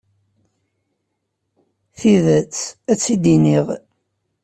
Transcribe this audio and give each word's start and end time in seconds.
Tidet, 1.97 2.55
ad 2.91 2.97
tt-id-iniɣ. 2.97 3.67